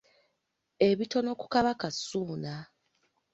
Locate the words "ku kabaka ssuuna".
1.39-2.55